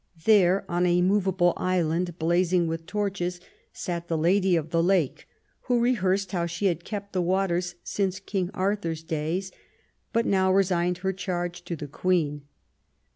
There, 0.25 0.65
on 0.67 0.87
a 0.87 1.03
movable 1.03 1.53
island 1.57 2.17
blazing 2.17 2.65
with 2.65 2.87
torches, 2.87 3.39
sat 3.71 4.07
the 4.07 4.17
Lady 4.17 4.55
of 4.55 4.71
the 4.71 4.81
Lake, 4.81 5.27
who 5.65 5.79
rehearsed 5.79 6.31
how 6.31 6.47
she 6.47 6.65
had 6.65 6.83
kept 6.83 7.13
the 7.13 7.21
waters 7.21 7.75
since 7.83 8.19
King 8.19 8.49
Arthur's 8.55 9.03
days, 9.03 9.51
but 10.11 10.25
now 10.25 10.51
resigned 10.51 10.97
her 11.05 11.13
charge 11.13 11.63
to 11.65 11.75
the 11.75 11.87
Queen. 11.87 12.47